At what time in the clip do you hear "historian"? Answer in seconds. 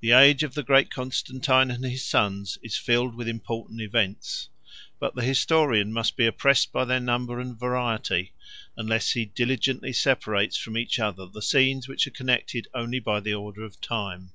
5.22-5.92